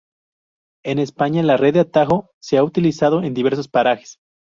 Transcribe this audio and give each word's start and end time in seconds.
En 0.83 0.97
España, 0.97 1.43
la 1.43 1.57
red 1.57 1.75
de 1.75 1.81
atajo 1.81 2.31
se 2.39 2.57
ha 2.57 2.63
utilizado 2.63 3.21
en 3.21 3.35
diversos 3.35 3.67
parajes. 3.67 4.17